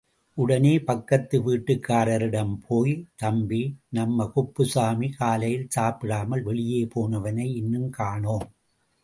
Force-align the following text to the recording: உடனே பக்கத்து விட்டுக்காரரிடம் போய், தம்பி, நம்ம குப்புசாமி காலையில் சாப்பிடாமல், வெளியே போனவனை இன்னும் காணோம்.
உடனே 0.37 0.79
பக்கத்து 0.79 1.37
விட்டுக்காரரிடம் 1.41 2.55
போய், 2.67 3.05
தம்பி, 3.15 3.61
நம்ம 3.89 4.27
குப்புசாமி 4.27 5.09
காலையில் 5.09 5.69
சாப்பிடாமல், 5.69 6.43
வெளியே 6.43 6.81
போனவனை 6.95 7.47
இன்னும் 7.55 7.89
காணோம். 7.89 8.47